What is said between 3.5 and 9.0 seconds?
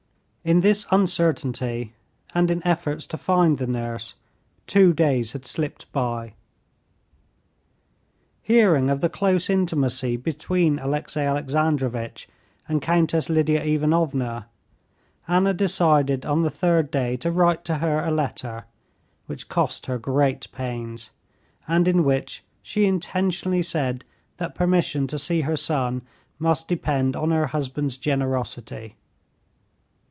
the nurse, two days had slipped by. Hearing